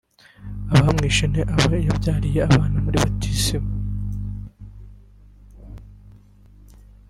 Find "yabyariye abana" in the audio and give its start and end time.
1.87-2.77